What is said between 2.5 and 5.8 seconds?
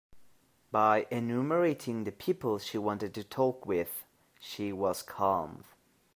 she wanted to talk with, she was calmed.